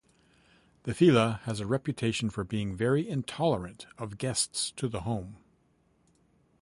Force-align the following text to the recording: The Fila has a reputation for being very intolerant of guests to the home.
The 0.81 0.95
Fila 0.95 1.41
has 1.43 1.59
a 1.59 1.67
reputation 1.67 2.31
for 2.31 2.43
being 2.43 2.75
very 2.75 3.07
intolerant 3.07 3.85
of 3.99 4.17
guests 4.17 4.71
to 4.77 4.87
the 4.87 5.01
home. 5.01 5.37